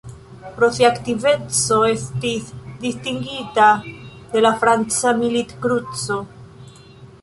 Pro 0.53 0.69
sia 0.77 0.87
aktiveco 0.93 1.77
estis 1.89 2.49
distingita 2.87 3.69
de 4.35 4.47
la 4.47 4.57
franca 4.65 5.17
Milit-Kruco. 5.23 6.21